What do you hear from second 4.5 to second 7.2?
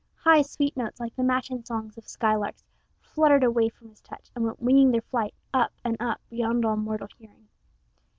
winging their flight up and up beyond all mortal